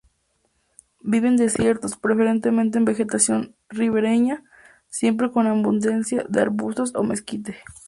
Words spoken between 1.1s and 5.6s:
en desiertos, preferentemente en vegetación ribereña, siempre con